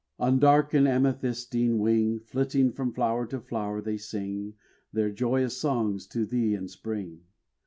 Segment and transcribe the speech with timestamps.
[0.17, 4.55] On dark and amethystine wing Flitting from flower to flower they sing
[4.91, 7.25] Their joyous songs to thee in spring.